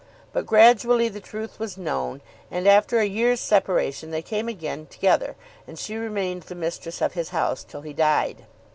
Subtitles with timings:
[0.33, 5.35] But gradually the truth was known, and after a year's separation they came again together
[5.67, 8.47] and she remained the mistress of his house till he died.